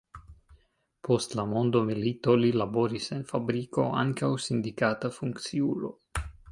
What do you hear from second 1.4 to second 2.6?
mondomilito li